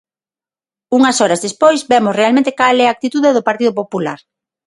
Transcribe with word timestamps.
Unhas 0.97 1.17
horas 1.21 1.43
despois 1.45 1.79
vemos 1.91 2.17
realmente 2.21 2.55
cal 2.59 2.75
é 2.83 2.85
a 2.87 2.93
actitude 2.95 3.35
do 3.35 3.45
Partido 3.49 3.73
Popular. 3.79 4.19